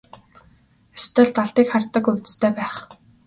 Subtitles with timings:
[0.99, 2.75] Ёстой л далдыг хардаг увдистай байх.